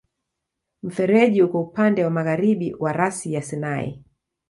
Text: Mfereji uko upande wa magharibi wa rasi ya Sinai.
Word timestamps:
Mfereji 0.83 1.41
uko 1.43 1.61
upande 1.61 2.03
wa 2.03 2.09
magharibi 2.09 2.75
wa 2.79 2.91
rasi 2.93 3.33
ya 3.33 3.41
Sinai. 3.41 4.03